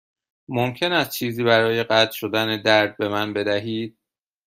ممکن 0.47 0.91
است 0.91 1.09
چیزی 1.11 1.43
برای 1.43 1.83
قطع 1.83 2.11
شدن 2.11 2.61
درد 2.61 2.97
به 2.97 3.07
من 3.09 3.33
بدهید؟ 3.33 3.97